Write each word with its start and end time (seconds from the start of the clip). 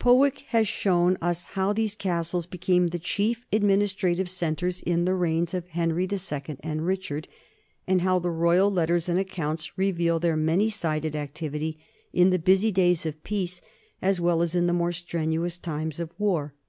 Powicke 0.00 0.40
has 0.48 0.66
shown 0.66 1.16
us 1.22 1.44
how 1.44 1.72
these 1.72 1.94
castles 1.94 2.44
be 2.46 2.58
came 2.58 2.88
the 2.88 2.98
chief 2.98 3.46
administrative 3.52 4.28
centres 4.28 4.82
in 4.82 5.04
the 5.04 5.14
reigns 5.14 5.54
of 5.54 5.68
Henry 5.68 6.08
II 6.10 6.56
and 6.58 6.84
Richard, 6.84 7.28
and 7.86 8.00
how 8.00 8.18
the 8.18 8.32
royal 8.32 8.68
letters 8.68 9.08
and 9.08 9.16
accounts 9.16 9.78
reveal 9.78 10.18
their 10.18 10.36
many 10.36 10.70
sided 10.70 11.14
activity 11.14 11.78
in 12.12 12.30
the 12.30 12.38
busy 12.40 12.72
days 12.72 13.06
of 13.06 13.22
peace 13.22 13.60
as 14.02 14.20
well 14.20 14.42
as 14.42 14.56
in 14.56 14.66
the 14.66 14.72
more 14.72 14.90
strenuous 14.90 15.56
times 15.56 16.00
of 16.00 16.10
war. 16.18 16.52